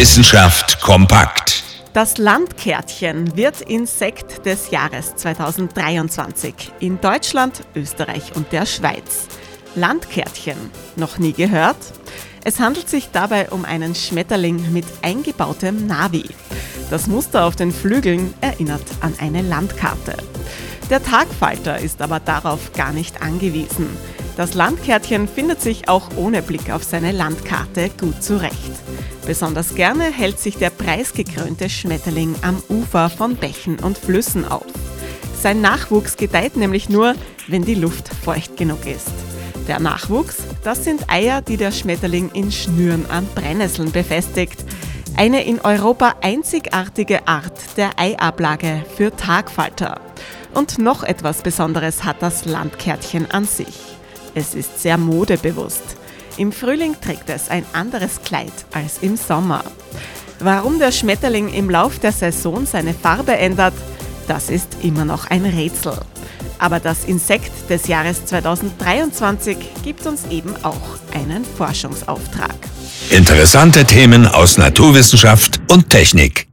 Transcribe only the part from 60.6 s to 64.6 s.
der Schmetterling im Lauf der Saison seine Farbe ändert, das